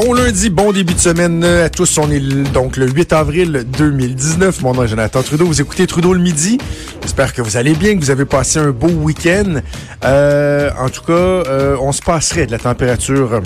Bon 0.00 0.12
lundi, 0.12 0.48
bon 0.48 0.70
début 0.70 0.94
de 0.94 1.00
semaine 1.00 1.42
à 1.42 1.68
tous. 1.68 1.98
On 1.98 2.08
est 2.08 2.20
donc 2.52 2.76
le 2.76 2.88
8 2.88 3.12
avril 3.12 3.64
2019. 3.76 4.62
Mon 4.62 4.72
nom 4.72 4.84
est 4.84 4.88
Jonathan 4.88 5.24
Trudeau. 5.24 5.44
Vous 5.44 5.60
écoutez 5.60 5.88
Trudeau 5.88 6.14
le 6.14 6.20
midi. 6.20 6.58
J'espère 7.02 7.32
que 7.32 7.42
vous 7.42 7.56
allez 7.56 7.74
bien, 7.74 7.96
que 7.96 7.98
vous 7.98 8.12
avez 8.12 8.24
passé 8.24 8.60
un 8.60 8.70
beau 8.70 8.86
week-end. 8.86 9.56
Euh, 10.04 10.70
en 10.78 10.88
tout 10.88 11.02
cas, 11.02 11.12
euh, 11.12 11.76
on 11.80 11.90
se 11.90 12.00
passerait 12.00 12.46
de 12.46 12.52
la 12.52 12.58
température 12.58 13.40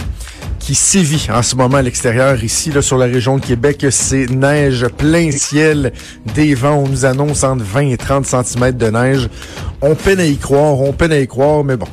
qui 0.58 0.74
sévit 0.74 1.26
en 1.32 1.42
ce 1.42 1.56
moment 1.56 1.78
à 1.78 1.82
l'extérieur. 1.82 2.44
Ici, 2.44 2.70
là, 2.70 2.82
sur 2.82 2.98
la 2.98 3.06
région 3.06 3.38
de 3.38 3.46
Québec, 3.46 3.86
c'est 3.88 4.28
neige 4.28 4.86
plein 4.98 5.30
ciel, 5.30 5.94
des 6.34 6.54
vents. 6.54 6.84
On 6.84 6.88
nous 6.88 7.06
annonce 7.06 7.44
entre 7.44 7.64
20 7.64 7.92
et 7.92 7.96
30 7.96 8.26
cm 8.26 8.72
de 8.72 8.90
neige. 8.90 9.30
On 9.80 9.94
peine 9.94 10.20
à 10.20 10.26
y 10.26 10.36
croire, 10.36 10.78
on 10.78 10.92
peine 10.92 11.12
à 11.12 11.18
y 11.18 11.26
croire, 11.26 11.64
mais 11.64 11.78
bon. 11.78 11.88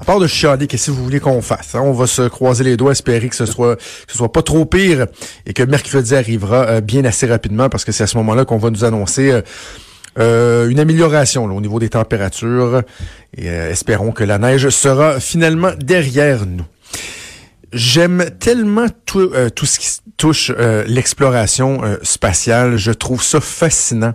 À 0.00 0.04
part 0.04 0.18
de 0.18 0.26
chialer, 0.26 0.66
qu'est-ce 0.66 0.86
que 0.86 0.92
vous 0.92 1.04
voulez 1.04 1.20
qu'on 1.20 1.42
fasse? 1.42 1.74
hein? 1.74 1.82
On 1.84 1.92
va 1.92 2.06
se 2.06 2.22
croiser 2.22 2.64
les 2.64 2.78
doigts, 2.78 2.92
espérer 2.92 3.28
que 3.28 3.36
ce 3.36 3.44
soit 3.44 3.76
que 3.76 3.82
ce 4.08 4.16
soit 4.16 4.32
pas 4.32 4.40
trop 4.40 4.64
pire 4.64 5.06
et 5.44 5.52
que 5.52 5.62
mercredi 5.62 6.14
arrivera 6.14 6.64
euh, 6.66 6.80
bien 6.80 7.04
assez 7.04 7.26
rapidement 7.26 7.68
parce 7.68 7.84
que 7.84 7.92
c'est 7.92 8.04
à 8.04 8.06
ce 8.06 8.16
moment-là 8.16 8.46
qu'on 8.46 8.56
va 8.56 8.70
nous 8.70 8.82
annoncer 8.84 9.30
euh, 9.30 9.42
euh, 10.18 10.70
une 10.70 10.80
amélioration 10.80 11.44
au 11.44 11.60
niveau 11.60 11.78
des 11.78 11.90
températures 11.90 12.80
et 13.36 13.46
espérons 13.46 14.12
que 14.12 14.24
la 14.24 14.38
neige 14.38 14.70
sera 14.70 15.20
finalement 15.20 15.72
derrière 15.78 16.46
nous. 16.46 16.64
J'aime 17.74 18.30
tellement 18.40 18.86
tout, 19.04 19.30
tout 19.54 19.66
ce 19.66 19.78
qui 19.78 19.88
touche 20.16 20.50
l'exploration 20.86 21.82
spatiale. 22.02 22.76
Je 22.78 22.90
trouve 22.90 23.22
ça 23.22 23.40
fascinant. 23.40 24.14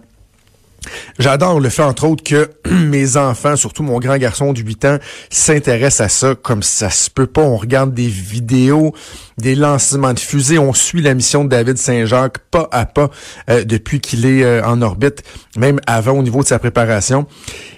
J'adore 1.20 1.60
le 1.60 1.70
fait, 1.70 1.84
entre 1.84 2.06
autres, 2.06 2.24
que 2.24 2.50
mes 2.70 3.18
enfants, 3.18 3.56
surtout 3.56 3.84
mon 3.84 4.00
grand 4.00 4.18
garçon 4.18 4.54
de 4.54 4.60
8 4.62 4.86
ans, 4.86 4.98
s'intéressent 5.30 6.06
à 6.06 6.10
ça 6.10 6.36
comme 6.36 6.64
ça 6.64 6.90
se 6.90 7.10
peut 7.10 7.28
pas. 7.28 7.42
On 7.42 7.58
regarde 7.58 7.94
des 7.94 8.08
vidéos, 8.08 8.94
des 9.38 9.56
lancements 9.56 10.14
de 10.14 10.20
fusées. 10.20 10.60
On 10.60 10.74
suit 10.74 11.02
la 11.02 11.14
mission 11.14 11.44
de 11.44 11.50
David 11.50 11.78
Saint-Jacques 11.78 12.40
pas 12.52 12.68
à 12.72 12.86
pas 12.86 13.10
euh, 13.50 13.64
depuis 13.64 14.00
qu'il 14.00 14.26
est 14.26 14.44
euh, 14.44 14.64
en 14.66 14.82
orbite, 14.82 15.24
même 15.58 15.80
avant 15.88 16.14
au 16.14 16.24
niveau 16.24 16.42
de 16.44 16.48
sa 16.48 16.60
préparation. 16.60 17.26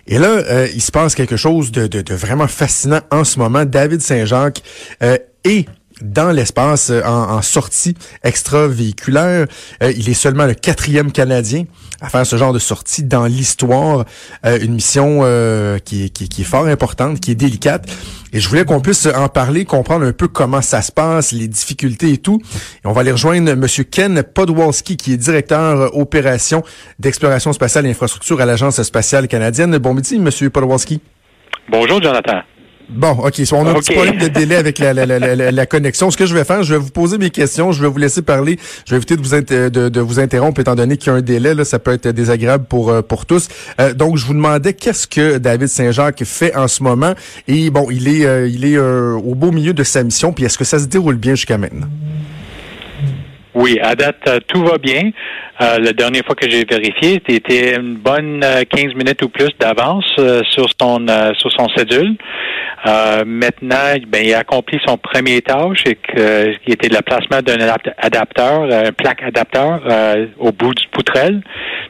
Et 0.07 0.19
là, 0.19 0.27
euh, 0.27 0.67
il 0.73 0.81
se 0.81 0.91
passe 0.91 1.15
quelque 1.15 1.37
chose 1.37 1.71
de, 1.71 1.87
de- 1.87 2.13
vraiment 2.15 2.47
fascinant 2.47 3.01
en 3.11 3.23
ce 3.23 3.39
moment. 3.39 3.65
David 3.65 4.01
Saint-Jacques 4.01 4.61
est 5.43 5.65
dans 6.01 6.31
l'espace 6.31 6.89
euh, 6.89 7.01
en, 7.03 7.35
en 7.35 7.41
sortie 7.41 7.95
extravéhiculaire. 8.23 9.47
Euh, 9.83 9.93
il 9.95 10.09
est 10.09 10.13
seulement 10.13 10.45
le 10.45 10.53
quatrième 10.53 11.11
Canadien 11.11 11.65
à 12.01 12.09
faire 12.09 12.25
ce 12.25 12.35
genre 12.35 12.53
de 12.53 12.59
sortie 12.59 13.03
dans 13.03 13.25
l'histoire. 13.25 14.05
Euh, 14.45 14.59
une 14.61 14.75
mission 14.75 15.19
euh, 15.23 15.79
qui, 15.79 16.11
qui, 16.11 16.29
qui 16.29 16.41
est 16.41 16.45
fort 16.45 16.67
importante, 16.67 17.19
qui 17.19 17.31
est 17.31 17.35
délicate. 17.35 17.87
Et 18.33 18.39
je 18.39 18.49
voulais 18.49 18.65
qu'on 18.65 18.81
puisse 18.81 19.07
en 19.07 19.29
parler, 19.29 19.65
comprendre 19.65 20.05
un 20.05 20.11
peu 20.11 20.27
comment 20.27 20.61
ça 20.61 20.81
se 20.81 20.91
passe, 20.91 21.31
les 21.31 21.47
difficultés 21.47 22.11
et 22.11 22.17
tout. 22.17 22.39
Et 22.83 22.87
on 22.87 22.91
va 22.91 23.01
aller 23.01 23.11
rejoindre 23.11 23.51
M. 23.51 23.65
Ken 23.89 24.21
Podwalski, 24.21 24.97
qui 24.97 25.13
est 25.13 25.17
directeur 25.17 25.81
euh, 25.81 25.89
opération 25.93 26.63
d'exploration 26.99 27.53
spatiale 27.53 27.85
et 27.87 27.91
infrastructure 27.91 28.39
à 28.41 28.45
l'Agence 28.45 28.81
spatiale 28.83 29.27
canadienne. 29.27 29.77
Bon 29.77 29.93
midi, 29.93 30.15
M. 30.15 30.49
Podwalski. 30.49 31.01
Bonjour, 31.69 32.01
Jonathan. 32.01 32.41
Bon, 32.89 33.11
OK. 33.11 33.35
So, 33.45 33.57
on 33.57 33.65
a 33.67 33.71
un 33.71 33.73
petit 33.75 33.93
problème 33.93 34.17
de 34.17 34.27
délai 34.27 34.55
avec 34.55 34.79
la, 34.79 34.93
la, 34.93 35.05
la, 35.05 35.19
la, 35.19 35.51
la 35.51 35.65
connexion. 35.65 36.09
Ce 36.09 36.15
que 36.15 36.25
je 36.25 36.33
vais 36.33 36.45
faire, 36.45 36.63
je 36.63 36.73
vais 36.73 36.79
vous 36.79 36.89
poser 36.89 37.17
mes 37.17 37.29
questions, 37.29 37.73
je 37.73 37.81
vais 37.81 37.89
vous 37.89 37.97
laisser 37.97 38.21
parler. 38.21 38.57
Je 38.85 38.91
vais 38.91 38.97
éviter 38.97 39.17
de 39.17 39.21
vous, 39.21 39.33
inter- 39.35 39.69
de, 39.69 39.89
de 39.89 39.99
vous 39.99 40.19
interrompre 40.19 40.61
étant 40.61 40.75
donné 40.75 40.95
qu'il 40.95 41.11
y 41.11 41.15
a 41.15 41.17
un 41.17 41.21
délai. 41.21 41.53
Là, 41.53 41.65
ça 41.65 41.79
peut 41.79 41.91
être 41.91 42.07
désagréable 42.07 42.65
pour, 42.69 42.89
euh, 42.89 43.01
pour 43.01 43.25
tous. 43.25 43.49
Euh, 43.81 43.93
donc, 43.93 44.15
je 44.17 44.25
vous 44.25 44.33
demandais 44.33 44.73
qu'est-ce 44.73 45.05
que 45.05 45.37
David 45.37 45.67
Saint-Jacques 45.67 46.23
fait 46.23 46.55
en 46.55 46.69
ce 46.69 46.81
moment? 46.81 47.13
Et 47.49 47.69
bon, 47.69 47.87
il 47.91 48.07
est, 48.07 48.25
euh, 48.25 48.47
il 48.47 48.63
est 48.63 48.77
euh, 48.77 49.13
au 49.15 49.35
beau 49.35 49.51
milieu 49.51 49.73
de 49.73 49.83
sa 49.83 50.01
mission. 50.03 50.31
Puis 50.31 50.45
est-ce 50.45 50.57
que 50.57 50.63
ça 50.65 50.79
se 50.79 50.85
déroule 50.85 51.17
bien 51.17 51.35
jusqu'à 51.35 51.57
maintenant? 51.57 51.87
Oui, 53.59 53.79
à 53.81 53.95
date, 53.95 54.17
euh, 54.27 54.39
tout 54.47 54.63
va 54.63 54.77
bien. 54.77 55.09
Euh, 55.61 55.79
la 55.79 55.91
dernière 55.91 56.23
fois 56.23 56.35
que 56.35 56.47
j'ai 56.47 56.63
vérifié, 56.63 57.19
c'était 57.27 57.75
une 57.75 57.95
bonne 57.95 58.43
euh, 58.43 58.61
15 58.69 58.93
minutes 58.93 59.23
ou 59.23 59.29
plus 59.29 59.49
d'avance 59.59 60.05
euh, 60.19 60.43
sur 60.51 60.67
son 60.79 61.07
euh, 61.09 61.33
sur 61.39 61.51
son 61.51 61.67
cédule. 61.75 62.15
Euh, 62.85 63.23
maintenant, 63.25 63.95
ben, 64.07 64.23
il 64.23 64.35
a 64.35 64.39
accompli 64.39 64.79
son 64.85 64.99
premier 64.99 65.41
tâche, 65.41 65.81
et 65.87 65.95
que, 65.95 66.55
qui 66.63 66.71
était 66.71 66.89
le 66.89 67.01
placement 67.01 67.41
d'un 67.41 67.55
adapt- 67.57 67.95
adapteur, 67.97 68.61
euh, 68.61 68.89
un 68.89 68.91
plaque 68.91 69.23
adapteur 69.23 69.81
euh, 69.89 70.27
au 70.37 70.51
bout 70.51 70.75
du 70.75 70.87
poutrelle. 70.89 71.41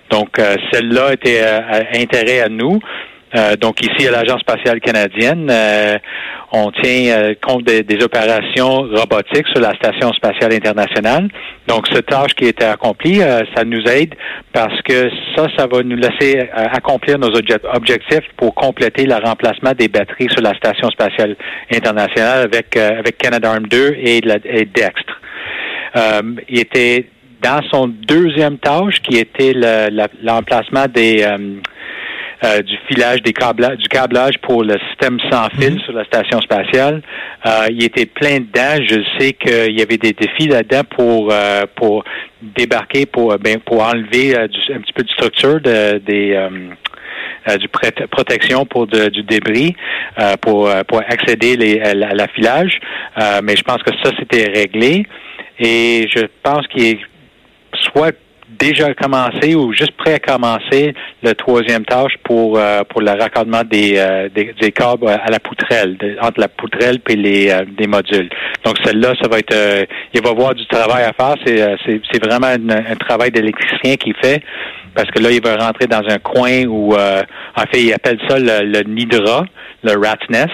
Donc, 0.09 0.39
euh, 0.39 0.55
celle-là 0.71 1.11
était 1.11 1.41
euh, 1.41 1.59
à 1.69 1.97
intérêt 1.99 2.39
à 2.39 2.47
nous. 2.47 2.79
Euh, 3.35 3.57
donc 3.57 3.81
ici 3.81 4.07
à 4.07 4.11
l'Agence 4.11 4.39
spatiale 4.39 4.79
canadienne, 4.79 5.49
euh, 5.51 5.97
on 6.53 6.71
tient 6.71 7.11
euh, 7.17 7.33
compte 7.45 7.63
des, 7.65 7.83
opérations 8.01 8.83
robotiques 8.93 9.47
sur 9.49 9.59
la 9.59 9.73
station 9.75 10.13
spatiale 10.13 10.53
internationale. 10.53 11.27
Donc 11.67 11.87
cette 11.91 12.05
tâche 12.05 12.33
qui 12.35 12.45
a 12.45 12.49
été 12.49 12.63
accomplie, 12.63 13.21
euh, 13.21 13.41
ça 13.53 13.65
nous 13.65 13.81
aide 13.81 14.15
parce 14.53 14.81
que 14.83 15.09
ça, 15.35 15.47
ça 15.57 15.67
va 15.67 15.83
nous 15.83 15.97
laisser 15.97 16.39
accomplir 16.53 17.19
nos 17.19 17.29
obje- 17.31 17.59
objectifs 17.73 18.23
pour 18.37 18.55
compléter 18.55 19.05
le 19.05 19.15
remplacement 19.15 19.73
des 19.73 19.89
batteries 19.89 20.29
sur 20.31 20.41
la 20.41 20.53
station 20.53 20.89
spatiale 20.89 21.35
internationale 21.73 22.43
avec 22.45 22.77
avec 22.77 23.21
Canadarm2 23.21 23.95
et, 23.97 24.21
la, 24.21 24.35
et 24.45 24.65
Dextre. 24.65 25.21
Il 26.49 26.59
était 26.59 27.07
dans 27.41 27.61
son 27.71 27.87
deuxième 27.87 28.57
tâche 28.57 29.01
qui 29.01 29.17
était 29.17 29.51
le- 29.53 29.89
la- 29.91 30.07
l'emplacement 30.23 30.85
des 30.87 31.25
euh, 32.43 32.61
du 32.61 32.75
filage 32.87 33.21
des 33.23 33.33
câblages, 33.33 33.77
du 33.77 33.87
câblage 33.87 34.37
pour 34.43 34.63
le 34.63 34.75
système 34.89 35.17
sans 35.31 35.49
fil 35.59 35.79
sur 35.81 35.93
la 35.93 36.05
station 36.05 36.39
spatiale. 36.41 37.01
Euh, 37.45 37.67
il 37.71 37.83
était 37.83 38.05
plein 38.05 38.39
dedans. 38.39 38.83
Je 38.87 39.01
sais 39.17 39.33
qu'il 39.33 39.77
y 39.77 39.81
avait 39.81 39.97
des 39.97 40.13
défis 40.13 40.47
là-dedans 40.47 40.83
pour 40.95 41.29
euh, 41.31 41.63
pour 41.75 42.03
débarquer, 42.41 43.05
pour 43.05 43.35
ben, 43.39 43.59
pour 43.59 43.81
enlever 43.83 44.33
du- 44.49 44.73
un 44.73 44.79
petit 44.81 44.93
peu 44.93 45.03
de 45.03 45.09
structure 45.09 45.59
de, 45.61 45.97
des 45.97 46.33
euh, 46.33 47.57
du 47.57 47.67
pré- 47.69 47.91
protection 48.11 48.65
pour 48.65 48.87
de- 48.87 49.07
du 49.09 49.23
débris 49.23 49.75
euh, 50.19 50.35
pour 50.41 50.69
pour 50.87 50.99
accéder 50.99 51.55
les, 51.55 51.79
à 51.79 51.93
la- 51.93 52.09
à 52.09 52.13
l'affilage. 52.13 52.79
Euh, 53.19 53.39
mais 53.43 53.55
je 53.55 53.63
pense 53.63 53.81
que 53.83 53.91
ça 54.03 54.11
c'était 54.19 54.51
réglé 54.53 55.05
et 55.59 56.07
je 56.15 56.25
pense 56.43 56.67
qu'il 56.67 56.83
est 56.83 56.99
soit 57.93 58.13
déjà 58.59 58.93
commencé 58.93 59.55
ou 59.55 59.73
juste 59.73 59.93
prêt 59.97 60.15
à 60.15 60.19
commencer 60.19 60.93
le 61.23 61.33
troisième 61.33 61.85
tâche 61.85 62.13
pour 62.23 62.57
euh, 62.57 62.83
pour 62.83 63.01
le 63.01 63.11
raccordement 63.11 63.63
des, 63.63 63.93
euh, 63.97 64.29
des, 64.33 64.53
des 64.59 64.71
câbles 64.71 65.07
à 65.07 65.29
la 65.29 65.39
poutrelle, 65.39 65.97
entre 66.21 66.39
la 66.39 66.47
poutrelle 66.47 66.99
et 67.09 67.15
les 67.15 67.49
euh, 67.49 67.65
des 67.77 67.87
modules. 67.87 68.29
Donc 68.65 68.77
celle-là, 68.83 69.13
ça 69.21 69.27
va 69.27 69.39
être 69.39 69.53
euh, 69.53 69.85
il 70.13 70.21
va 70.21 70.29
avoir 70.31 70.55
du 70.55 70.65
travail 70.67 71.03
à 71.03 71.13
faire. 71.13 71.35
C'est 71.45 71.61
euh, 71.61 71.75
c'est, 71.85 72.23
vraiment 72.23 72.47
un 72.47 72.95
travail 72.95 73.31
d'électricien 73.31 73.95
qu'il 73.95 74.15
fait 74.21 74.41
parce 74.97 75.11
que 75.11 75.19
là, 75.19 75.29
il 75.29 75.41
va 75.43 75.55
rentrer 75.57 75.85
dans 75.85 76.01
un 76.09 76.17
coin 76.17 76.65
où 76.65 76.95
euh, 76.95 77.21
en 77.55 77.61
fait, 77.71 77.81
il 77.83 77.93
appelle 77.93 78.19
ça 78.27 78.39
le, 78.39 78.65
le 78.65 78.81
nid 78.81 79.05
de 79.05 79.19
rat, 79.19 79.45
le 79.83 79.91
rat 79.91 80.17
nest, 80.29 80.49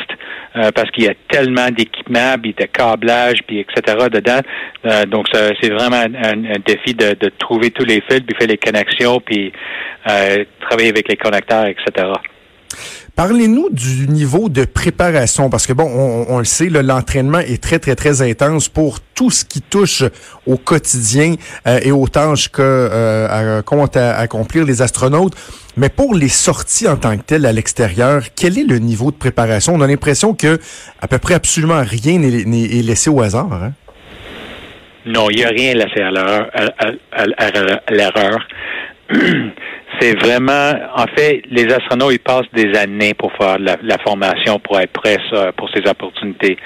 euh, 0.56 0.72
parce 0.76 0.90
qu'il 0.92 1.06
y 1.06 1.08
a 1.10 1.14
tellement 1.30 1.70
d'équipements, 1.70 2.36
puis 2.42 2.54
de 2.54 2.66
câblage, 2.66 3.40
puis 3.48 3.60
etc. 3.60 4.08
dedans. 4.12 4.40
Euh, 4.86 5.06
donc, 5.06 5.28
c'est 5.34 5.72
vraiment 5.74 5.98
un, 5.98 6.14
un- 6.16 6.46
un 6.56 6.60
défi 6.66 6.94
de, 6.94 7.16
de 7.20 7.30
trouver 7.40 7.72
tous 7.72 7.86
les 7.86 8.02
fils, 8.10 8.22
puis 8.22 8.36
faire 8.38 8.48
les 8.48 8.58
connexions, 8.58 9.20
puis 9.20 9.52
euh, 10.10 10.44
travailler 10.62 10.90
avec 10.90 11.08
les 11.10 11.18
connecteurs, 11.18 11.66
etc. 11.68 12.08
Parlez-nous 13.16 13.70
du 13.70 14.08
niveau 14.08 14.50
de 14.50 14.66
préparation, 14.66 15.52
parce 15.52 15.68
que 15.68 15.74
bon, 15.74 15.84
on, 15.86 16.34
on 16.34 16.40
le 16.40 16.46
sait, 16.46 16.68
l'entraînement 16.70 17.38
est 17.40 17.62
très, 17.62 17.78
très, 17.78 17.96
très 17.96 18.24
intense 18.24 18.70
pour 18.70 19.02
tout 19.14 19.30
ce 19.30 19.46
qui 19.46 19.62
touche 19.62 20.04
au 20.48 20.58
quotidien 20.58 21.36
euh, 21.68 21.80
et 21.84 21.92
aux 21.92 22.08
tâches 22.08 22.50
que 22.50 22.62
euh, 22.64 23.28
à- 23.30 24.18
accomplir 24.20 24.66
les 24.66 24.82
astronautes. 24.82 25.36
Mais 25.78 25.90
pour 25.90 26.16
les 26.16 26.28
sorties 26.28 26.88
en 26.88 26.96
tant 26.98 27.16
que 27.18 27.22
telles 27.22 27.46
à 27.46 27.52
l'extérieur, 27.52 28.24
quel 28.36 28.58
est 28.58 28.64
le 28.64 28.80
niveau 28.80 29.12
de 29.12 29.16
préparation? 29.18 29.76
On 29.76 29.82
a 29.82 29.88
l'impression 29.88 30.34
que 30.34 30.60
à 31.00 31.08
peu 31.08 31.20
près 31.20 31.36
absolument 31.36 31.84
rien 31.86 32.18
n'est 32.18 32.46
n'est- 32.46 32.64
est 32.80 32.82
laissé 32.82 33.12
au 33.12 33.22
hasard. 33.22 33.54
Hein? 33.54 33.74
Non, 35.06 35.30
il 35.30 35.38
n'y 35.38 35.44
a 35.44 35.50
rien 35.50 35.74
laissé 35.76 36.02
à- 36.02 36.12
à 37.12 37.92
l'erreur. 37.92 38.40
c'est 40.00 40.18
vraiment, 40.20 40.74
en 40.96 41.06
fait, 41.16 41.44
les 41.50 41.72
astronautes, 41.72 42.14
ils 42.14 42.20
passent 42.20 42.52
des 42.54 42.78
années 42.78 43.14
pour 43.14 43.32
faire 43.34 43.58
la, 43.60 43.98
formation, 44.00 44.60
pour 44.60 44.80
être 44.80 44.92
prêts 44.92 45.18
pour 45.58 45.70
ces 45.70 45.88
opportunités. 45.90 46.58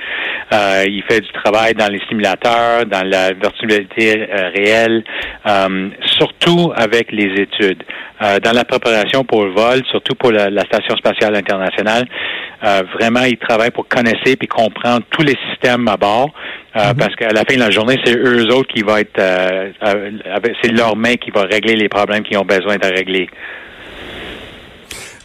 Euh, 0.54 0.86
il 0.88 1.04
fait 1.04 1.22
du 1.22 1.32
travail 1.32 1.74
dans 1.74 1.92
les 1.92 2.00
simulateurs, 2.08 2.86
dans 2.86 3.06
la 3.06 3.34
virtualité 3.34 4.30
euh, 4.30 4.50
réelle, 4.56 5.04
euh, 5.46 5.90
surtout 6.18 6.72
avec 6.76 7.12
les 7.12 7.42
études. 7.42 7.84
Euh, 8.22 8.40
dans 8.40 8.54
la 8.54 8.64
préparation 8.64 9.24
pour 9.24 9.46
le 9.46 9.52
vol, 9.52 9.82
surtout 9.90 10.16
pour 10.16 10.32
la, 10.32 10.50
Station 10.68 10.96
spatiale 10.98 11.36
internationale, 11.36 12.06
vraiment, 13.00 13.24
il 13.24 13.38
travaille 13.38 13.72
pour 13.72 13.88
connaître 13.88 14.20
puis 14.24 14.48
comprendre 14.48 15.06
tous 15.12 15.22
les 15.22 15.36
systèmes 15.50 15.88
à 15.88 15.96
bord, 15.96 16.32
mm-hmm. 16.78 16.98
parce 16.98 17.16
qu'à 17.16 17.30
la 17.30 17.44
fin 17.46 17.56
de 17.56 17.60
la 17.60 17.72
journée, 17.72 18.00
c'est 18.04 18.16
eux 18.16 18.48
autres 18.54 18.74
qui 18.74 18.82
vont 18.82 18.98
être, 18.98 19.20
c'est 20.62 20.72
leur 20.72 20.96
main 20.96 21.16
qui 21.16 21.32
va 21.32 21.44
régler 21.44 21.76
les 21.76 21.90
problèmes 21.90 22.24
qu'ils 22.24 22.38
ont 22.38 22.46
besoin 22.46 22.78
de 22.78 22.88
régler. 22.88 23.30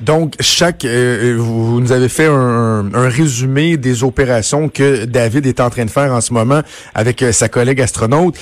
Donc, 0.03 0.35
chaque, 0.41 0.85
euh, 0.85 1.35
euh, 1.35 1.37
vous 1.39 1.81
nous 1.81 1.93
avez 1.93 2.09
fait 2.09 2.27
un, 2.27 2.91
résumé 2.93 3.77
des 3.77 4.03
opérations 4.03 4.69
que 4.69 5.05
David 5.05 5.47
est 5.47 5.61
en 5.61 5.71
train 5.71 5.85
de 5.85 5.91
faire 5.91 6.13
en 6.13 6.21
ce 6.21 6.33
moment 6.33 6.63
avec 6.93 7.23
euh, 7.23 7.31
sa 7.31 7.49
collègue 7.49 7.81
astronaute. 7.81 8.37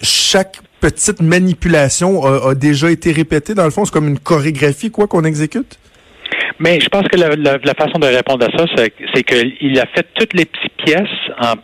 chaque 0.00 0.60
petite 0.80 1.20
manipulation 1.20 2.24
a, 2.24 2.50
a, 2.50 2.54
déjà 2.54 2.88
été 2.90 3.10
répétée. 3.10 3.54
Dans 3.54 3.64
le 3.64 3.70
fond, 3.70 3.84
c'est 3.84 3.92
comme 3.92 4.06
une 4.06 4.20
chorégraphie, 4.20 4.92
quoi, 4.92 5.08
qu'on 5.08 5.24
exécute? 5.24 5.76
Mais 6.58 6.80
je 6.80 6.88
pense 6.88 7.06
que 7.08 7.16
la, 7.16 7.28
la, 7.36 7.74
façon 7.74 7.98
de 7.98 8.06
répondre 8.06 8.46
à 8.46 8.58
ça, 8.58 8.64
c'est 8.76 9.22
qu'il 9.22 9.78
a 9.78 9.86
fait 9.94 10.06
toutes 10.14 10.32
les 10.34 10.44
petites 10.44 10.76
pièces 10.84 11.08
en, 11.40 11.54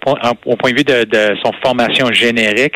au 0.47 0.57
point 0.57 0.73
de 0.73 0.77
vue 0.77 0.85
de, 0.85 1.05
de 1.05 1.35
son 1.43 1.53
formation 1.65 2.13
générique, 2.13 2.75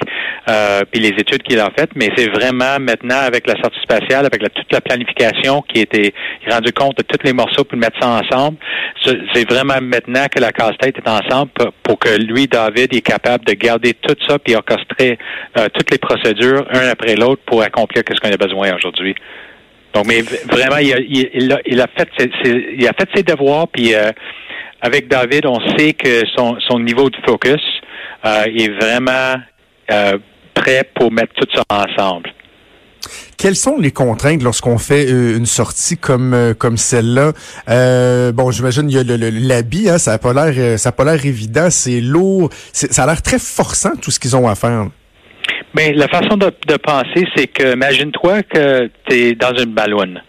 euh, 0.48 0.82
puis 0.90 1.00
les 1.00 1.10
études 1.10 1.42
qu'il 1.42 1.58
a 1.60 1.70
faites, 1.76 1.90
mais 1.94 2.10
c'est 2.16 2.28
vraiment 2.28 2.78
maintenant 2.80 3.20
avec 3.20 3.46
la 3.46 3.54
sortie 3.62 3.80
spatiale, 3.80 4.26
avec 4.26 4.42
la, 4.42 4.48
toute 4.48 4.72
la 4.72 4.80
planification 4.80 5.62
qui 5.62 5.80
a 5.80 5.82
été 5.82 6.14
rendu 6.50 6.72
compte 6.72 6.96
de 6.98 7.02
tous 7.02 7.24
les 7.24 7.32
morceaux 7.32 7.64
pour 7.64 7.78
mettre 7.78 8.00
ça 8.00 8.08
ensemble. 8.08 8.58
C'est 9.04 9.48
vraiment 9.50 9.80
maintenant 9.80 10.26
que 10.34 10.40
la 10.40 10.52
casse-tête 10.52 10.96
est 10.96 11.08
ensemble 11.08 11.50
pour, 11.82 11.98
que 11.98 12.16
lui, 12.16 12.46
David, 12.46 12.94
est 12.94 13.00
capable 13.00 13.44
de 13.44 13.52
garder 13.52 13.94
tout 13.94 14.16
ça 14.26 14.38
puis 14.38 14.54
orchestrer 14.54 15.18
euh, 15.58 15.68
toutes 15.72 15.90
les 15.90 15.98
procédures 15.98 16.66
un 16.70 16.88
après 16.88 17.14
l'autre 17.14 17.42
pour 17.46 17.62
accomplir 17.62 18.02
ce 18.08 18.20
qu'on 18.20 18.32
a 18.32 18.36
besoin 18.36 18.74
aujourd'hui. 18.74 19.14
Donc, 19.96 20.06
mais 20.08 20.20
vraiment, 20.20 20.76
il 20.76 21.80
a, 21.80 21.86
fait, 21.96 22.08
ses, 22.18 22.28
il 22.76 22.86
a 22.86 22.92
fait 22.92 23.08
ses 23.14 23.22
devoirs, 23.22 23.66
puis 23.66 23.94
euh, 23.94 24.12
avec 24.82 25.08
David, 25.08 25.46
on 25.46 25.58
sait 25.74 25.94
que 25.94 26.20
son, 26.36 26.58
son 26.68 26.80
niveau 26.80 27.08
de 27.08 27.16
focus 27.26 27.62
euh, 28.26 28.44
est 28.44 28.68
vraiment 28.78 29.36
euh, 29.90 30.18
prêt 30.52 30.86
pour 30.94 31.10
mettre 31.10 31.32
tout 31.34 31.48
ça 31.54 31.62
ensemble. 31.70 32.30
Quelles 33.38 33.56
sont 33.56 33.78
les 33.78 33.90
contraintes 33.90 34.42
lorsqu'on 34.42 34.76
fait 34.76 35.08
une 35.08 35.46
sortie 35.46 35.96
comme 35.96 36.54
comme 36.58 36.76
celle-là? 36.76 37.32
Bon, 38.32 38.50
j'imagine 38.50 38.90
il 38.90 38.96
y 38.96 38.98
a 38.98 39.04
l'habit, 39.30 39.88
hein, 39.88 39.96
ça 39.96 40.12
a 40.12 40.18
pas 40.18 40.34
l'air 40.34 40.78
ça 40.78 40.90
a 40.90 40.92
pas 40.92 41.04
l'air 41.04 41.24
évident, 41.24 41.68
c'est 41.70 42.00
lourd, 42.00 42.50
ça 42.72 43.04
a 43.04 43.06
l'air 43.06 43.22
très 43.22 43.38
forçant 43.38 43.96
tout 43.96 44.10
ce 44.10 44.18
qu'ils 44.18 44.36
ont 44.36 44.48
à 44.48 44.56
faire. 44.56 44.88
Mais 45.76 45.92
la 45.92 46.08
façon 46.08 46.38
de, 46.38 46.76
penser, 46.78 47.28
c'est 47.36 47.48
que 47.48 47.74
imagine-toi 47.74 48.42
que 48.44 48.88
tu 49.08 49.14
es 49.14 49.34
dans 49.34 49.54
une 49.54 49.74
ballonne. 49.74 50.22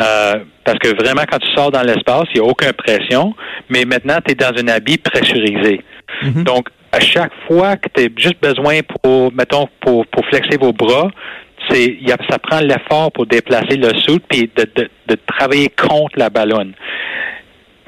Euh, 0.00 0.34
parce 0.64 0.78
que 0.78 0.88
vraiment, 0.88 1.22
quand 1.30 1.38
tu 1.38 1.50
sors 1.54 1.70
dans 1.70 1.82
l'espace, 1.82 2.24
il 2.34 2.40
n'y 2.40 2.46
a 2.46 2.50
aucune 2.50 2.72
pression, 2.72 3.34
mais 3.70 3.84
maintenant, 3.86 4.18
tu 4.24 4.32
es 4.32 4.34
dans 4.34 4.52
un 4.58 4.68
habit 4.68 4.98
pressurisé. 4.98 5.80
Mhm. 6.22 6.44
Donc, 6.44 6.68
à 6.92 7.00
chaque 7.00 7.32
fois 7.46 7.76
que 7.76 7.88
tu 7.94 8.04
as 8.04 8.08
juste 8.16 8.42
besoin 8.42 8.80
pour, 8.82 9.32
mettons, 9.32 9.68
pour, 9.80 10.06
pour 10.06 10.26
flexer 10.26 10.58
vos 10.58 10.72
bras, 10.72 11.10
c'est 11.70 11.96
ça 12.28 12.38
prend 12.38 12.60
l'effort 12.60 13.10
pour 13.12 13.26
déplacer 13.26 13.76
le 13.76 13.98
soude 14.00 14.22
puis 14.28 14.50
de, 14.54 14.66
de, 14.74 14.90
de, 15.06 15.18
travailler 15.26 15.70
contre 15.70 16.18
la 16.18 16.28
ballonne. 16.28 16.74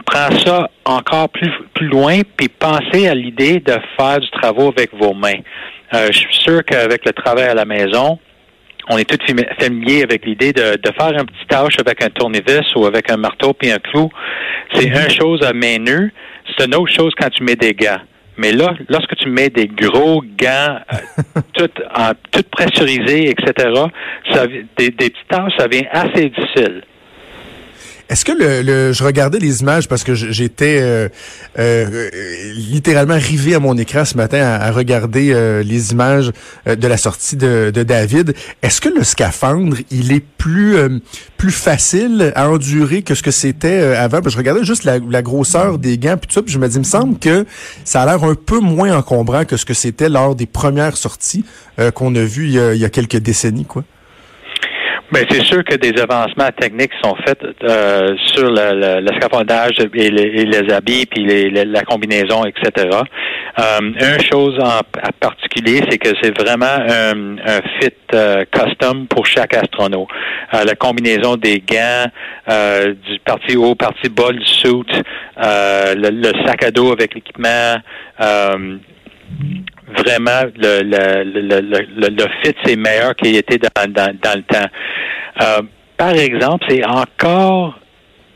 Prends 0.06 0.30
ça 0.44 0.70
encore 0.84 1.28
plus, 1.28 1.50
plus 1.74 1.88
loin, 1.88 2.20
puis 2.36 2.48
pensez 2.48 3.06
à 3.06 3.14
l'idée 3.14 3.60
de 3.60 3.74
faire 3.98 4.20
du 4.20 4.30
travail 4.30 4.68
avec 4.68 4.94
vos 4.94 5.12
mains. 5.12 5.40
Euh, 5.94 6.08
je 6.10 6.18
suis 6.18 6.34
sûr 6.34 6.64
qu'avec 6.64 7.04
le 7.04 7.12
travail 7.12 7.44
à 7.44 7.54
la 7.54 7.64
maison, 7.64 8.18
on 8.88 8.98
est 8.98 9.04
tous 9.04 9.34
familiers 9.58 10.02
avec 10.02 10.24
l'idée 10.24 10.52
de, 10.52 10.78
faire 10.98 11.18
un 11.18 11.24
petit 11.24 11.46
tâche 11.48 11.78
avec 11.78 12.02
un 12.02 12.10
tournevis 12.10 12.74
ou 12.76 12.86
avec 12.86 13.10
un 13.10 13.16
marteau 13.16 13.52
puis 13.52 13.70
un 13.70 13.78
clou. 13.78 14.10
C'est 14.72 14.86
une 14.86 15.10
chose 15.10 15.42
à 15.44 15.52
main 15.52 15.78
nue. 15.78 16.12
C'est 16.56 16.66
une 16.66 16.74
autre 16.74 16.92
chose 16.92 17.12
quand 17.18 17.30
tu 17.30 17.42
mets 17.42 17.56
des 17.56 17.74
gants. 17.74 18.00
Mais 18.38 18.52
là, 18.52 18.74
lorsque 18.88 19.16
tu 19.16 19.28
mets 19.30 19.48
des 19.48 19.66
gros 19.66 20.22
gants, 20.22 20.78
euh, 20.92 21.40
tout, 21.54 21.70
en, 21.94 22.12
tout 22.30 22.42
pressurisés, 22.50 23.30
etc., 23.30 23.70
ça, 24.30 24.46
des, 24.46 24.62
des 24.76 24.90
petites 24.90 25.28
tâches, 25.28 25.52
ça 25.56 25.66
devient 25.66 25.86
assez 25.90 26.28
difficile. 26.28 26.82
Est-ce 28.08 28.24
que 28.24 28.30
le, 28.32 28.92
je 28.92 29.02
regardais 29.02 29.40
les 29.40 29.62
images 29.62 29.88
parce 29.88 30.04
que 30.04 30.14
j'étais 30.14 30.78
euh, 30.80 31.08
euh, 31.58 32.08
littéralement 32.54 33.18
rivé 33.18 33.54
à 33.54 33.58
mon 33.58 33.76
écran 33.76 34.04
ce 34.04 34.16
matin 34.16 34.38
à, 34.38 34.70
regarder 34.70 35.32
euh, 35.32 35.64
les 35.64 35.90
images 35.90 36.30
de 36.66 36.86
la 36.86 36.96
sortie 36.96 37.36
de, 37.36 37.70
David. 37.70 38.34
Est-ce 38.62 38.80
que 38.80 38.88
le 38.88 39.02
scaphandre 39.02 39.76
il 39.90 40.12
est 40.12 40.24
plus 40.38 40.76
plus 41.36 41.50
facile 41.50 42.32
à 42.34 42.48
endurer 42.48 43.02
que 43.02 43.14
ce 43.14 43.22
que 43.22 43.30
c'était 43.30 43.94
avant? 43.96 44.20
Je 44.24 44.36
regardais 44.36 44.64
juste 44.64 44.84
la, 44.84 45.22
grosseur 45.22 45.78
des 45.78 45.98
gants 45.98 46.16
puis 46.16 46.28
tout 46.28 46.34
ça, 46.34 46.42
puis 46.42 46.52
je 46.52 46.58
me 46.58 46.68
dis, 46.68 46.76
il 46.76 46.80
me 46.80 46.84
semble 46.84 47.18
que 47.18 47.44
ça 47.84 48.02
a 48.02 48.06
l'air 48.06 48.22
un 48.24 48.34
peu 48.34 48.60
moins 48.60 48.96
encombrant 48.96 49.44
que 49.44 49.56
ce 49.56 49.64
que 49.64 49.74
c'était 49.74 50.08
lors 50.08 50.34
des 50.34 50.46
premières 50.46 50.96
sorties 50.96 51.44
qu'on 51.94 52.14
a 52.14 52.22
vues 52.22 52.46
il 52.46 52.52
y 52.52 52.60
a, 52.60 52.74
il 52.74 52.80
y 52.80 52.84
a 52.84 52.90
quelques 52.90 53.18
décennies, 53.18 53.64
quoi. 53.64 53.84
Mais 55.12 55.24
c'est 55.30 55.44
sûr 55.44 55.62
que 55.62 55.76
des 55.76 56.00
avancements 56.00 56.50
techniques 56.58 56.92
sont 57.02 57.14
faits 57.24 57.38
euh, 57.62 58.16
sur 58.34 58.50
le, 58.50 59.00
le, 59.00 59.12
scaphandage 59.16 59.78
et 59.94 60.10
les, 60.10 60.72
habits, 60.72 61.06
puis 61.06 61.24
les, 61.24 61.50
la 61.64 61.82
combinaison, 61.82 62.44
etc. 62.44 62.88
Euh, 63.58 63.80
une 63.80 64.20
chose 64.20 64.58
en, 64.60 64.80
particulier, 65.20 65.82
c'est 65.88 65.98
que 65.98 66.08
c'est 66.20 66.36
vraiment 66.36 66.66
un, 66.66 67.38
un 67.38 67.60
fit 67.80 67.92
euh, 68.14 68.44
custom 68.50 69.06
pour 69.06 69.26
chaque 69.26 69.54
astronaute. 69.54 70.08
Euh, 70.54 70.64
la 70.64 70.74
combinaison 70.74 71.36
des 71.36 71.60
gants, 71.60 72.06
du 72.48 73.18
parti 73.20 73.56
haut, 73.56 73.74
parti 73.74 74.08
bas 74.08 74.32
du 74.32 74.44
suit, 74.44 74.82
le, 75.36 76.10
le, 76.10 76.46
sac 76.46 76.64
à 76.64 76.70
dos 76.70 76.90
avec 76.92 77.14
l'équipement 77.14 77.76
vraiment 79.96 80.42
le, 80.56 80.82
le, 80.82 81.22
le, 81.24 82.08
le, 82.08 82.24
fit, 82.42 82.54
c'est 82.64 82.76
meilleur 82.76 83.14
qu'il 83.14 83.36
était 83.36 83.58
dans, 83.58 83.90
dans, 83.90 84.16
dans, 84.20 84.34
le 84.34 84.42
temps. 84.42 84.68
Euh, 85.42 85.62
par 85.96 86.14
exemple, 86.14 86.64
c'est 86.68 86.84
encore 86.84 87.78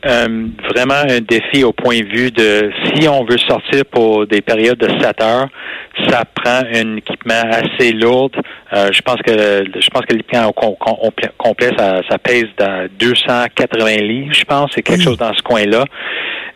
euh, 0.05 0.47
vraiment 0.73 0.95
un 1.07 1.19
défi 1.19 1.63
au 1.63 1.73
point 1.73 1.99
de 1.99 2.07
vue 2.07 2.31
de 2.31 2.71
si 2.95 3.07
on 3.07 3.23
veut 3.23 3.37
sortir 3.37 3.83
pour 3.91 4.25
des 4.25 4.41
périodes 4.41 4.79
de 4.79 4.87
7 4.99 5.21
heures, 5.21 5.47
ça 6.07 6.23
prend 6.25 6.61
un 6.73 6.97
équipement 6.97 7.43
assez 7.51 7.91
lourd. 7.91 8.31
Euh, 8.73 8.89
je 8.91 9.01
pense 9.01 9.17
que 9.21 9.31
je 9.31 9.89
pense 9.89 10.05
que 10.05 10.13
l'équipement 10.15 10.51
complet, 11.37 11.69
ça, 11.77 12.01
ça 12.09 12.17
pèse 12.17 12.47
dans 12.57 12.87
280 12.99 13.97
livres, 13.97 14.33
je 14.33 14.43
pense, 14.43 14.71
c'est 14.73 14.81
quelque 14.81 15.03
chose 15.03 15.17
dans 15.17 15.33
ce 15.33 15.41
coin-là. 15.43 15.85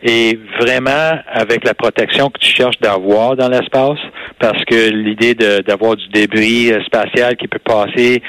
Et 0.02 0.38
vraiment, 0.60 1.18
avec 1.32 1.64
la 1.64 1.74
protection 1.74 2.28
que 2.28 2.38
tu 2.38 2.54
cherches 2.54 2.78
d'avoir 2.80 3.36
dans 3.36 3.48
l'espace, 3.48 3.98
parce 4.38 4.64
que 4.64 4.90
l'idée 4.90 5.34
d'avoir 5.34 5.96
du 5.96 6.08
débris 6.08 6.72
euh, 6.72 6.82
spatial 6.84 7.36
qui 7.36 7.48
peut 7.48 7.58
passer, 7.58 8.22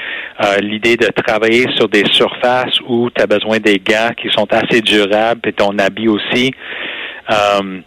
euh, 0.44 0.58
l'idée 0.60 0.96
de 0.96 1.06
travailler 1.06 1.66
sur 1.76 1.88
des 1.88 2.04
surfaces 2.12 2.80
où 2.86 3.10
tu 3.10 3.22
as 3.22 3.26
besoin 3.26 3.58
des 3.58 3.78
gants 3.78 4.12
qui 4.20 4.28
sont 4.30 4.46
assez 4.52 4.80
durables, 4.80 5.40
et 5.48 5.52
ton 5.52 5.78
habit 5.78 6.08
aussi. 6.08 6.52
Euh, 7.30 7.80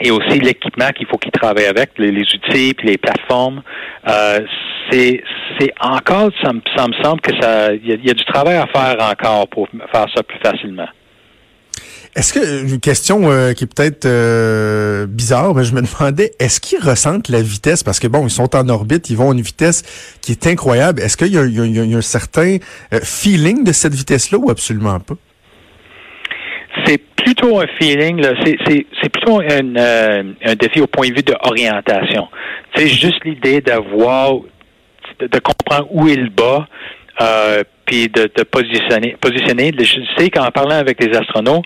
et 0.00 0.10
aussi 0.10 0.38
l'équipement 0.40 0.90
qu'il 0.90 1.06
faut 1.06 1.16
qu'il 1.16 1.32
travaille 1.32 1.66
avec, 1.66 1.90
les, 1.98 2.10
outils 2.10 2.74
puis 2.74 2.88
les 2.88 2.98
plateformes. 2.98 3.62
Euh, 4.08 4.40
c'est 4.90 5.22
c'est 5.58 5.72
encore, 5.80 6.30
ça 6.42 6.52
me, 6.52 6.60
ça 6.76 6.86
me 6.86 6.92
semble 7.02 7.20
que 7.20 7.32
ça, 7.40 7.72
il 7.72 7.88
y, 7.88 8.10
a 8.10 8.14
du 8.14 8.24
travail 8.26 8.56
à 8.56 8.66
faire 8.66 8.96
encore 9.00 9.48
pour 9.48 9.68
faire 9.90 10.06
ça 10.14 10.22
plus 10.22 10.38
facilement. 10.38 10.88
Est-ce 12.16 12.32
que 12.32 12.72
une 12.72 12.80
question 12.80 13.30
euh, 13.30 13.52
qui 13.52 13.64
est 13.64 13.66
peut-être 13.66 14.06
euh, 14.06 15.04
bizarre, 15.06 15.54
mais 15.54 15.64
je 15.64 15.74
me 15.74 15.82
demandais, 15.82 16.32
est-ce 16.40 16.62
qu'ils 16.62 16.82
ressentent 16.82 17.28
la 17.28 17.42
vitesse? 17.42 17.82
Parce 17.82 18.00
que 18.00 18.06
bon, 18.06 18.26
ils 18.26 18.30
sont 18.30 18.56
en 18.56 18.66
orbite, 18.70 19.10
ils 19.10 19.18
vont 19.18 19.32
à 19.32 19.34
une 19.34 19.42
vitesse 19.42 20.16
qui 20.22 20.32
est 20.32 20.46
incroyable. 20.46 21.02
Est-ce 21.02 21.18
qu'il 21.18 21.26
y, 21.26 21.32
y, 21.32 21.94
a 21.94 21.98
un 21.98 22.00
certain 22.00 22.56
euh, 22.94 23.00
feeling 23.02 23.64
de 23.64 23.72
cette 23.72 23.92
vitesse-là 23.92 24.38
ou 24.38 24.48
absolument 24.48 24.98
pas? 24.98 25.16
C'est 26.86 27.02
plutôt 27.16 27.60
un 27.60 27.66
feeling. 27.78 28.24
C'est 28.66 29.08
plutôt 29.10 29.40
un, 29.40 29.76
un 29.76 30.54
défi 30.54 30.80
au 30.80 30.86
point 30.86 31.10
de 31.10 31.16
vue 31.16 31.22
de 31.22 31.34
orientation. 31.42 32.28
C'est 32.74 32.88
juste 32.88 33.22
l'idée 33.26 33.60
d'avoir, 33.60 34.36
de, 35.20 35.26
de 35.26 35.38
comprendre 35.38 35.86
où 35.90 36.08
est 36.08 36.16
le 36.16 36.30
bas 36.30 36.66
euh, 37.20 37.62
puis 37.84 38.08
de, 38.08 38.30
de, 38.34 38.42
positionner. 38.42 39.16
positionner. 39.20 39.72
Je 39.78 40.00
sais 40.18 40.28
qu'en 40.30 40.50
parlant 40.50 40.76
avec 40.76 41.02
les 41.02 41.16
astronautes, 41.16 41.64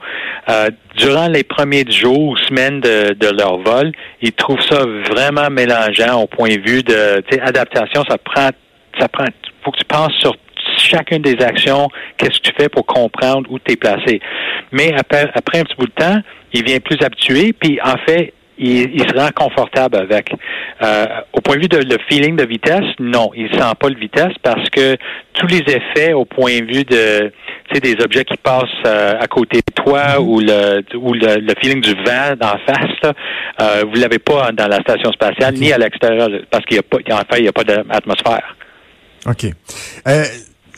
euh, 0.49 0.69
durant 0.97 1.29
les 1.29 1.45
premiers 1.45 1.91
jours 1.91 2.21
ou 2.21 2.37
semaines 2.37 2.81
de, 2.81 3.15
de, 3.15 3.29
leur 3.29 3.59
vol, 3.59 3.93
ils 4.21 4.33
trouvent 4.33 4.63
ça 4.69 4.85
vraiment 5.11 5.49
mélangeant 5.51 6.23
au 6.23 6.27
point 6.27 6.51
de 6.51 6.61
vue 6.61 6.83
de 6.83 7.23
adaptation. 7.41 8.05
Ça 8.09 8.19
prend, 8.19 8.51
ça 8.99 9.09
prend. 9.09 9.25
Faut 9.65 9.71
que 9.73 9.79
tu 9.79 9.85
penses 9.85 10.13
sur 10.21 10.35
chacune 10.77 11.23
des 11.23 11.43
actions, 11.43 11.89
qu'est-ce 12.17 12.39
que 12.41 12.49
tu 12.49 12.53
fais 12.59 12.69
pour 12.69 12.87
comprendre 12.87 13.51
où 13.51 13.59
tu 13.59 13.73
es 13.73 13.77
placé. 13.77 14.21
Mais 14.73 14.93
après, 14.97 15.31
après 15.35 15.61
un 15.61 15.65
petit 15.65 15.77
bout 15.77 15.87
de 15.87 15.93
temps, 15.93 16.21
il 16.53 16.65
vient 16.65 16.81
plus 16.81 16.99
habitué, 17.03 17.53
puis 17.53 17.79
en 17.83 17.97
fait, 18.07 18.33
il, 18.61 18.91
il, 18.95 19.09
se 19.09 19.17
rend 19.17 19.31
confortable 19.35 19.97
avec. 19.97 20.33
Euh, 20.83 21.07
au 21.33 21.41
point 21.41 21.57
de 21.57 21.63
vue 21.63 21.69
de 21.69 21.79
le 21.79 21.97
feeling 22.09 22.37
de 22.37 22.45
vitesse, 22.45 22.85
non, 22.99 23.31
il 23.35 23.49
sent 23.51 23.73
pas 23.79 23.89
le 23.89 23.99
vitesse 23.99 24.35
parce 24.43 24.69
que 24.71 24.97
tous 25.35 25.47
les 25.47 25.63
effets 25.67 26.13
au 26.13 26.25
point 26.25 26.61
de 26.61 26.67
vue 26.67 26.85
de 26.85 27.33
des 27.79 27.95
objets 28.03 28.25
qui 28.25 28.37
passent 28.37 28.65
euh, 28.85 29.15
à 29.21 29.29
côté 29.29 29.59
de 29.59 29.83
toi 29.83 30.17
mm-hmm. 30.17 30.19
ou 30.19 30.41
le 30.41 30.97
ou 30.97 31.15
le, 31.15 31.55
feeling 31.63 31.81
du 31.81 31.95
vent 31.95 32.35
d'en 32.41 32.59
face, 32.67 32.91
là, 33.03 33.13
euh, 33.61 33.85
vous 33.89 34.01
l'avez 34.01 34.19
pas 34.19 34.51
dans 34.53 34.67
la 34.67 34.81
station 34.81 35.13
spatiale 35.13 35.55
ni 35.55 35.73
à 35.73 35.79
l'extérieur 35.79 36.29
parce 36.51 36.65
qu'il 36.65 36.77
y 36.77 36.81
a 36.81 36.83
pas 36.83 36.99
en 37.13 37.19
fait 37.19 37.39
il 37.39 37.45
y 37.45 37.49
a 37.49 37.53
pas 37.53 37.65
d'atmosphère. 37.65 38.57
OK. 39.27 39.45
Euh, 40.09 40.25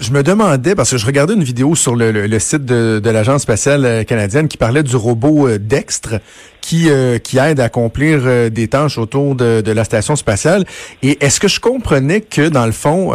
je 0.00 0.10
me 0.10 0.24
demandais, 0.24 0.74
parce 0.74 0.90
que 0.90 0.96
je 0.96 1.06
regardais 1.06 1.34
une 1.34 1.44
vidéo 1.44 1.76
sur 1.76 1.94
le, 1.94 2.10
le, 2.10 2.38
site 2.40 2.64
de, 2.64 2.98
de 2.98 3.10
l'Agence 3.10 3.42
spatiale 3.42 4.04
canadienne 4.04 4.48
qui 4.48 4.56
parlait 4.56 4.82
du 4.82 4.96
robot 4.96 5.58
Dextre 5.58 6.14
qui, 6.62 6.88
euh, 6.88 7.18
qui 7.18 7.36
aide 7.36 7.60
à 7.60 7.64
accomplir 7.64 8.50
des 8.50 8.68
tâches 8.68 8.96
autour 8.96 9.34
de, 9.34 9.60
de, 9.60 9.72
la 9.72 9.84
station 9.84 10.16
spatiale. 10.16 10.64
Et 11.02 11.22
est-ce 11.22 11.40
que 11.40 11.48
je 11.48 11.60
comprenais 11.60 12.22
que, 12.22 12.48
dans 12.48 12.64
le 12.64 12.72
fond, 12.72 13.12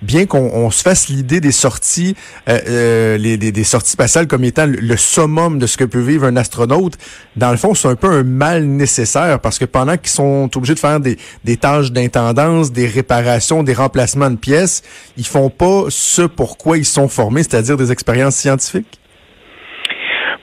bien 0.00 0.24
qu'on 0.24 0.70
se 0.70 0.82
fasse 0.82 1.08
l'idée 1.08 1.40
des 1.40 1.52
sorties, 1.52 2.16
les, 2.46 3.36
des, 3.36 3.52
des, 3.52 3.64
sorties 3.64 3.90
spatiales 3.90 4.26
comme 4.26 4.44
étant 4.44 4.66
le, 4.66 4.96
summum 4.96 5.58
de 5.58 5.66
ce 5.66 5.76
que 5.76 5.84
peut 5.84 6.00
vivre 6.00 6.24
un 6.24 6.36
astronaute, 6.36 6.94
dans 7.36 7.50
le 7.50 7.56
fond, 7.56 7.74
c'est 7.74 7.88
un 7.88 7.96
peu 7.96 8.10
un 8.10 8.22
mal 8.22 8.64
nécessaire 8.64 9.40
parce 9.40 9.58
que 9.58 9.64
pendant 9.64 9.96
qu'ils 9.96 10.10
sont 10.10 10.48
obligés 10.54 10.74
de 10.74 10.78
faire 10.78 11.00
des, 11.00 11.18
des 11.44 11.56
tâches 11.56 11.92
d'intendance, 11.92 12.72
des 12.72 12.86
réparations, 12.86 13.62
des 13.62 13.74
remplacements 13.74 14.30
de 14.30 14.36
pièces, 14.36 14.82
ils 15.16 15.26
font 15.26 15.50
pas 15.50 15.84
ce 15.88 16.22
pourquoi 16.22 16.78
ils 16.78 16.84
sont 16.84 17.08
formés, 17.08 17.42
c'est-à-dire 17.42 17.76
des 17.76 17.92
expériences 17.92 18.36
scientifiques? 18.36 19.00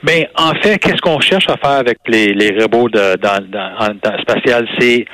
Ben, 0.03 0.25
en 0.35 0.53
fait, 0.55 0.79
qu'est-ce 0.79 1.01
qu'on 1.01 1.19
cherche 1.19 1.47
à 1.47 1.57
faire 1.57 1.77
avec 1.77 1.99
les, 2.07 2.33
les 2.33 2.59
robots 2.59 2.89
de, 2.89 3.17
dans, 3.17 3.45
dans, 3.47 4.17
spatial, 4.21 4.67
c'est 4.79 5.05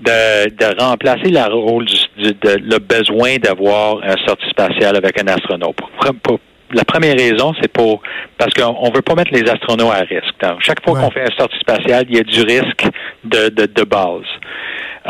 de, 0.00 0.50
de, 0.50 0.80
remplacer 0.80 1.30
le 1.30 1.52
rôle 1.52 1.84
du, 1.84 1.96
de, 2.16 2.56
le 2.62 2.78
besoin 2.78 3.36
d'avoir 3.38 3.96
un 4.04 4.14
sortie 4.24 4.48
spatiale 4.48 4.96
avec 4.96 5.20
un 5.20 5.26
astronaute. 5.26 5.76
la 6.72 6.84
première 6.84 7.16
raison, 7.16 7.54
c'est 7.60 7.72
pour 7.72 8.02
parce 8.38 8.52
qu'on 8.54 8.90
veut 8.92 9.02
pas 9.02 9.14
mettre 9.16 9.32
les 9.32 9.48
astronautes 9.50 9.92
à 9.92 10.00
risque. 10.00 10.34
Donc, 10.40 10.60
chaque 10.60 10.84
fois 10.84 11.00
qu'on 11.00 11.10
fait 11.10 11.22
un 11.22 11.36
sortie 11.36 11.58
spatiale, 11.58 12.04
il 12.08 12.16
y 12.16 12.20
a 12.20 12.22
du 12.22 12.42
risque 12.42 12.86
de, 13.24 13.48
de, 13.48 13.66
de 13.66 13.82
base. 13.82 14.22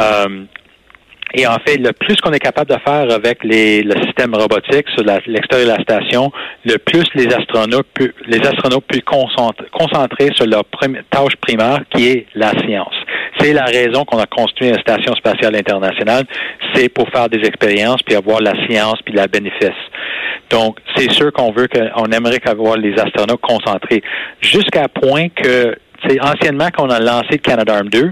Euh, 0.00 0.44
et 1.34 1.46
en 1.46 1.56
fait, 1.66 1.76
le 1.76 1.92
plus 1.92 2.16
qu'on 2.16 2.32
est 2.32 2.38
capable 2.38 2.70
de 2.70 2.78
faire 2.86 3.12
avec 3.12 3.42
les, 3.42 3.82
le 3.82 3.94
système 4.04 4.34
robotique 4.34 4.86
sur 4.94 5.04
l'extérieur 5.26 5.68
de 5.68 5.76
la 5.76 5.82
station, 5.82 6.30
le 6.64 6.76
plus 6.78 7.04
les 7.14 7.26
astronautes, 7.34 7.86
pu, 7.92 8.14
les 8.26 8.40
astronautes 8.46 8.84
concentrer, 9.04 10.30
sur 10.34 10.46
leur 10.46 10.64
tâche 11.10 11.36
primaire, 11.40 11.80
qui 11.90 12.08
est 12.08 12.26
la 12.34 12.50
science. 12.62 12.94
C'est 13.40 13.52
la 13.52 13.64
raison 13.64 14.04
qu'on 14.04 14.18
a 14.18 14.26
construit 14.26 14.68
une 14.68 14.78
station 14.78 15.14
spatiale 15.14 15.56
internationale, 15.56 16.24
c'est 16.74 16.88
pour 16.88 17.08
faire 17.10 17.28
des 17.28 17.44
expériences, 17.46 18.02
puis 18.02 18.14
avoir 18.14 18.40
la 18.40 18.54
science, 18.66 18.96
puis 19.04 19.12
la 19.12 19.26
bénéfice. 19.26 19.70
Donc, 20.48 20.78
c'est 20.94 21.10
sûr 21.10 21.32
qu'on 21.32 21.50
veut 21.50 21.66
qu'on 21.66 22.04
aimerait 22.12 22.40
avoir 22.46 22.76
les 22.76 22.94
astronautes 22.98 23.40
concentrés, 23.40 24.02
jusqu'à 24.40 24.86
point 24.88 25.28
que, 25.28 25.76
c'est 26.06 26.20
anciennement 26.20 26.68
qu'on 26.76 26.90
a 26.90 27.00
lancé 27.00 27.32
le 27.32 27.38
Canadarm 27.38 27.88
2, 27.88 28.10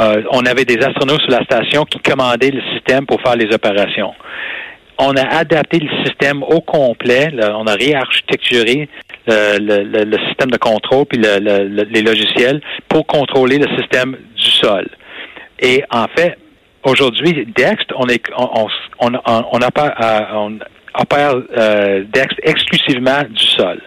euh, 0.00 0.22
on 0.30 0.46
avait 0.46 0.64
des 0.64 0.78
astronautes 0.78 1.20
sur 1.22 1.30
la 1.30 1.44
station 1.44 1.84
qui 1.84 1.98
commandaient 1.98 2.50
le 2.50 2.62
système 2.72 3.06
pour 3.06 3.20
faire 3.20 3.36
les 3.36 3.52
opérations. 3.54 4.14
On 4.98 5.14
a 5.16 5.26
adapté 5.36 5.78
le 5.78 5.88
système 6.04 6.42
au 6.42 6.60
complet, 6.60 7.30
on 7.54 7.66
a 7.66 7.74
réarchitecturé 7.74 8.88
le, 9.26 10.28
système 10.28 10.50
de 10.50 10.58
contrôle 10.58 11.06
puis 11.06 11.18
les 11.18 12.02
logiciels 12.02 12.60
pour 12.88 13.06
contrôler 13.06 13.58
le 13.58 13.66
système 13.78 14.16
du 14.36 14.50
sol. 14.50 14.86
Et 15.60 15.84
en 15.90 16.06
fait, 16.16 16.36
aujourd'hui, 16.82 17.46
Dext, 17.54 17.92
on 17.96 18.06
est 18.08 18.22
on, 18.98 19.62
opère, 20.94 21.34
euh, 21.56 22.04
Dext 22.12 22.40
exclusivement 22.42 23.22
du 23.28 23.46
sol. 23.46 23.80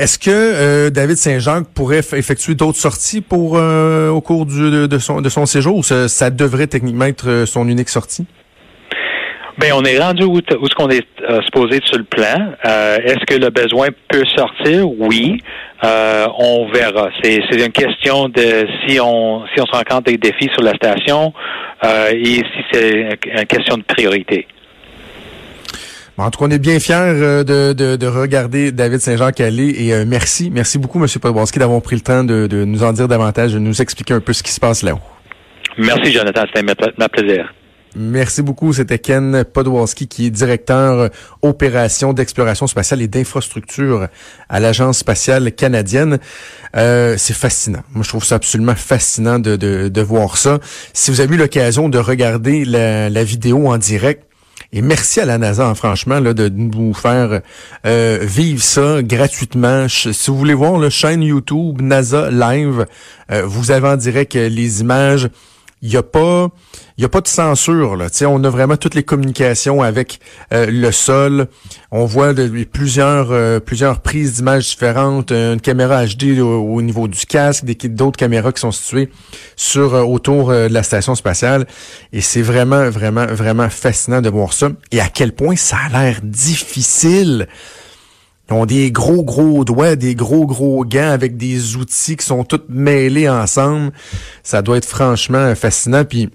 Est-ce 0.00 0.18
que 0.18 0.30
euh, 0.30 0.88
David 0.88 1.16
Saint-Jean 1.16 1.62
pourrait 1.62 1.98
effectuer 1.98 2.54
d'autres 2.54 2.78
sorties 2.78 3.20
pour 3.20 3.58
euh, 3.58 4.08
au 4.08 4.22
cours 4.22 4.46
du, 4.46 4.88
de, 4.88 4.98
son, 4.98 5.20
de 5.20 5.28
son 5.28 5.44
séjour 5.44 5.76
ou 5.76 5.82
ça, 5.82 6.30
devrait 6.30 6.68
techniquement 6.68 7.04
être 7.04 7.28
euh, 7.28 7.44
son 7.44 7.68
unique 7.68 7.90
sortie? 7.90 8.24
Bien, 9.58 9.76
on 9.76 9.82
est 9.82 9.98
rendu 9.98 10.24
où, 10.24 10.36
où 10.36 10.38
est-ce 10.38 10.74
qu'on 10.74 10.88
est 10.88 11.06
supposé 11.44 11.80
sur 11.84 11.98
le 11.98 12.04
plan. 12.04 12.54
est-ce 12.64 13.26
que 13.26 13.34
le 13.34 13.50
besoin 13.50 13.88
peut 14.08 14.24
sortir? 14.34 14.90
Oui. 14.90 15.42
on 15.82 16.70
verra. 16.72 17.10
C'est, 17.22 17.40
c'est 17.50 17.62
une 17.62 17.72
question 17.72 18.30
de 18.30 18.66
si 18.86 18.98
on 18.98 19.44
si 19.54 19.60
on 19.60 19.66
se 19.66 19.72
rencontre 19.72 20.04
des 20.04 20.16
défis 20.16 20.48
sur 20.54 20.62
la 20.62 20.72
station 20.76 21.34
et 21.84 22.24
si 22.24 22.64
c'est 22.72 23.18
une 23.26 23.44
question 23.44 23.76
de 23.76 23.82
priorité. 23.82 24.46
En 26.20 26.30
tout 26.30 26.38
cas, 26.38 26.44
on 26.46 26.50
est 26.50 26.58
bien 26.58 26.78
fiers 26.78 26.94
euh, 26.96 27.44
de, 27.44 27.72
de, 27.72 27.96
de 27.96 28.06
regarder 28.06 28.72
David 28.72 29.00
Saint-Jean 29.00 29.30
Calais 29.30 29.70
et 29.70 29.94
euh, 29.94 30.04
merci, 30.06 30.50
merci 30.50 30.78
beaucoup, 30.78 31.02
M. 31.02 31.08
Podborski, 31.20 31.58
d'avoir 31.58 31.80
pris 31.80 31.96
le 31.96 32.02
temps 32.02 32.24
de, 32.24 32.46
de, 32.46 32.64
nous 32.64 32.82
en 32.82 32.92
dire 32.92 33.08
davantage, 33.08 33.54
de 33.54 33.58
nous 33.58 33.80
expliquer 33.80 34.14
un 34.14 34.20
peu 34.20 34.34
ce 34.34 34.42
qui 34.42 34.52
se 34.52 34.60
passe 34.60 34.82
là-haut. 34.82 35.00
Merci, 35.78 36.12
Jonathan. 36.12 36.42
C'était 36.52 36.62
ma 36.98 37.08
plaisir. 37.08 37.50
Merci 37.96 38.42
beaucoup. 38.42 38.72
C'était 38.72 38.98
Ken 38.98 39.44
Podwalski 39.44 40.06
qui 40.06 40.26
est 40.26 40.30
directeur 40.30 40.98
euh, 40.98 41.08
opération 41.42 42.12
d'exploration 42.12 42.66
spatiale 42.66 43.02
et 43.02 43.08
d'infrastructure 43.08 44.08
à 44.48 44.60
l'Agence 44.60 44.98
spatiale 44.98 45.52
canadienne. 45.52 46.18
Euh, 46.76 47.14
c'est 47.16 47.34
fascinant. 47.34 47.82
Moi, 47.92 48.04
je 48.04 48.10
trouve 48.10 48.24
ça 48.24 48.36
absolument 48.36 48.76
fascinant 48.76 49.38
de, 49.38 49.56
de, 49.56 49.88
de 49.88 50.02
voir 50.02 50.36
ça. 50.36 50.58
Si 50.92 51.10
vous 51.10 51.20
avez 51.20 51.34
eu 51.34 51.38
l'occasion 51.38 51.88
de 51.88 51.98
regarder 51.98 52.64
la, 52.64 53.08
la 53.08 53.24
vidéo 53.24 53.68
en 53.68 53.78
direct, 53.78 54.24
et 54.72 54.82
merci 54.82 55.20
à 55.20 55.24
la 55.24 55.36
NASA, 55.36 55.66
hein, 55.66 55.74
franchement, 55.74 56.20
là, 56.20 56.32
de 56.32 56.48
nous 56.48 56.94
faire 56.94 57.40
euh, 57.86 58.18
vivre 58.22 58.62
ça 58.62 59.02
gratuitement. 59.02 59.86
Si 59.88 60.30
vous 60.30 60.38
voulez 60.38 60.54
voir 60.54 60.78
la 60.78 60.90
chaîne 60.90 61.22
YouTube 61.22 61.82
NASA 61.82 62.30
Live, 62.30 62.86
euh, 63.32 63.42
vous 63.44 63.72
avez 63.72 63.88
en 63.88 63.96
direct 63.96 64.34
les 64.34 64.80
images 64.80 65.28
il 65.82 65.90
n'y 65.90 65.96
a 65.96 66.02
pas 66.02 66.48
il 66.98 67.02
y 67.02 67.04
a 67.04 67.08
pas 67.08 67.22
de 67.22 67.28
censure 67.28 67.96
là. 67.96 68.08
on 68.26 68.44
a 68.44 68.50
vraiment 68.50 68.76
toutes 68.76 68.94
les 68.94 69.02
communications 69.02 69.82
avec 69.82 70.20
euh, 70.52 70.66
le 70.68 70.92
sol. 70.92 71.48
On 71.90 72.04
voit 72.04 72.34
plusieurs 72.70 73.28
euh, 73.30 73.58
plusieurs 73.58 74.00
prises 74.00 74.34
d'images 74.34 74.68
différentes, 74.68 75.32
une 75.32 75.60
caméra 75.60 76.04
HD 76.04 76.40
au, 76.40 76.82
niveau 76.82 77.08
du 77.08 77.24
casque, 77.24 77.64
d'autres 77.64 78.18
caméras 78.18 78.52
qui 78.52 78.60
sont 78.60 78.70
situées 78.70 79.08
sur 79.56 79.94
euh, 79.94 80.02
autour 80.02 80.50
de 80.50 80.68
la 80.68 80.82
station 80.82 81.14
spatiale. 81.14 81.66
Et 82.12 82.20
c'est 82.20 82.42
vraiment 82.42 82.90
vraiment 82.90 83.26
vraiment 83.26 83.70
fascinant 83.70 84.20
de 84.20 84.28
voir 84.28 84.52
ça. 84.52 84.68
Et 84.90 85.00
à 85.00 85.08
quel 85.08 85.32
point 85.32 85.56
ça 85.56 85.78
a 85.86 86.02
l'air 86.02 86.20
difficile. 86.22 87.48
Ils 88.50 88.54
ont 88.54 88.66
des 88.66 88.90
gros, 88.90 89.22
gros 89.22 89.64
doigts, 89.64 89.94
des 89.94 90.16
gros, 90.16 90.44
gros 90.44 90.84
gants 90.84 91.10
avec 91.10 91.36
des 91.36 91.76
outils 91.76 92.16
qui 92.16 92.26
sont 92.26 92.42
tous 92.42 92.62
mêlés 92.68 93.28
ensemble. 93.28 93.92
Ça 94.42 94.60
doit 94.60 94.76
être 94.76 94.86
franchement 94.86 95.54
fascinant. 95.54 96.04
Puis, 96.04 96.30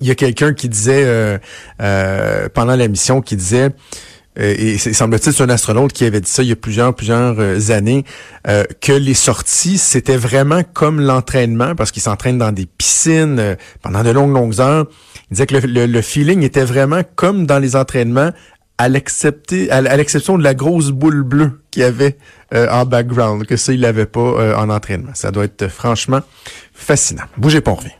il 0.00 0.06
y 0.06 0.10
a 0.10 0.14
quelqu'un 0.14 0.52
qui 0.52 0.68
disait, 0.68 1.04
euh, 1.04 1.38
euh, 1.82 2.48
pendant 2.52 2.76
la 2.76 2.86
mission, 2.86 3.22
qui 3.22 3.34
disait, 3.34 3.70
euh, 4.38 4.54
et 4.56 4.78
semble-t-il 4.78 5.32
c'est 5.32 5.42
un 5.42 5.48
astronaute 5.48 5.92
qui 5.92 6.04
avait 6.04 6.20
dit 6.20 6.30
ça 6.30 6.42
il 6.42 6.50
y 6.50 6.52
a 6.52 6.56
plusieurs 6.56 6.94
plusieurs 6.94 7.70
années 7.70 8.04
que 8.44 8.92
les 8.92 9.14
sorties 9.14 9.78
c'était 9.78 10.18
vraiment 10.18 10.60
comme 10.74 11.00
l'entraînement 11.00 11.74
parce 11.74 11.90
qu'ils 11.90 12.02
s'entraînent 12.02 12.36
dans 12.36 12.52
des 12.52 12.66
piscines 12.66 13.56
pendant 13.80 14.02
de 14.02 14.10
longues 14.10 14.34
longues 14.34 14.60
heures. 14.60 14.88
Il 15.30 15.34
disait 15.34 15.46
que 15.46 15.56
le, 15.66 15.86
le, 15.86 16.02
feeling 16.02 16.42
était 16.42 16.66
vraiment 16.66 17.00
comme 17.14 17.46
dans 17.46 17.58
les 17.58 17.76
entraînements 17.76 18.30
à 18.78 18.88
l'exception 18.88 20.38
de 20.38 20.42
la 20.42 20.54
grosse 20.54 20.90
boule 20.90 21.22
bleue 21.22 21.60
qu'il 21.70 21.82
avait 21.82 22.16
euh, 22.54 22.68
en 22.70 22.84
background, 22.84 23.46
que 23.46 23.56
ça, 23.56 23.72
il 23.72 23.80
l'avait 23.80 24.06
pas 24.06 24.20
euh, 24.20 24.56
en 24.56 24.68
entraînement. 24.68 25.12
Ça 25.14 25.30
doit 25.30 25.44
être 25.44 25.68
franchement 25.68 26.20
fascinant. 26.72 27.24
Bougez 27.36 27.60
pas, 27.60 27.72
on 27.72 27.76
revient. 27.76 27.90